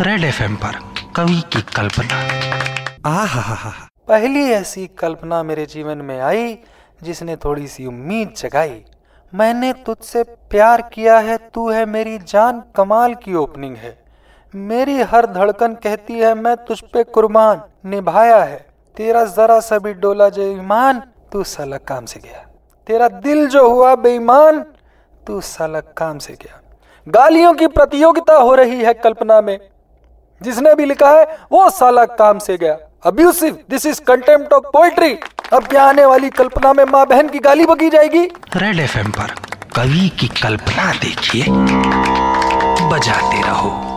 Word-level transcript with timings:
Red 0.00 0.24
FM 0.24 0.56
पर 0.56 0.92
कवि 1.16 1.42
की 1.52 1.62
कल्पना। 1.62 2.22
पहली 4.08 4.50
ऐसी 4.50 4.86
कल्पना 4.86 5.42
मेरे 5.42 5.66
जीवन 5.66 5.98
में 5.98 6.20
आई, 6.20 6.58
जिसने 7.02 7.36
थोड़ी 7.36 7.68
सी 7.68 7.86
उम्मीद 7.86 8.32
जगाई। 8.36 8.84
मैंने 9.34 9.72
तुझसे 9.72 10.22
प्यार 10.22 10.82
किया 10.82 11.18
है, 11.18 11.36
तू 11.36 11.70
है 11.70 11.86
मेरी 11.86 12.18
जान, 12.18 12.62
कमाल 12.76 13.14
की 13.14 13.34
ओपनिंग 13.34 13.76
है। 13.76 14.04
मेरी 14.54 15.02
हर 15.02 15.26
धड़कन 15.26 15.74
कहती 15.74 16.14
है, 16.14 16.34
मैं 16.34 16.56
तुझ 16.56 16.80
पे 16.80 17.04
कुर्बान, 17.04 17.62
निभाया 17.84 18.44
है। 18.44 18.66
तेरा 18.96 19.24
जरा 19.24 19.60
सा 19.60 19.78
भी 19.78 19.92
डोला 19.92 20.28
जो 20.28 20.42
ईमान, 20.42 21.02
तू 21.32 21.44
साला 21.44 21.76
काम 21.76 22.04
से 22.04 22.20
गया। 22.20 22.46
तेरा 22.86 23.08
दिल 23.08 23.46
जो 23.46 23.70
हुआ 23.70 23.94
बेईमान, 23.94 24.64
तू 25.26 25.40
साला 25.40 25.80
काम 25.80 26.18
से 26.18 26.32
गया। 26.32 26.60
गालियों 27.08 27.54
की 27.54 27.66
प्रतियोगिता 27.66 28.34
हो 28.34 28.54
रही 28.54 28.80
है 28.80 28.94
कल्पना 28.94 29.40
में। 29.40 29.73
जिसने 30.42 30.74
भी 30.74 30.84
लिखा 30.84 31.10
है, 31.10 31.24
वो 31.52 31.70
साला 31.70 32.04
काम 32.04 32.38
से 32.38 32.56
गया। 32.56 32.76
Abusive 33.06 33.58
this 33.70 33.86
is 33.86 34.00
contempt 34.00 34.52
of 34.52 34.64
poetry 34.64 35.16
अब 35.52 35.66
क्या 35.66 35.84
आने 35.84 36.04
वाली 36.06 36.30
कल्पना 36.30 36.72
में 36.72 36.84
माँ 36.84 37.06
बहन 37.06 37.28
की 37.28 37.38
गाली 37.38 37.66
बगी 37.66 37.90
जाएगी। 37.90 38.24
रेड 38.56 38.80
एफ़ 38.80 38.98
पर 38.98 39.34
कवि 39.76 40.08
की 40.20 40.28
कल्पना 40.28 40.92
देखिए। 40.92 41.44
बजाते 42.88 43.42
रहो। 43.42 43.93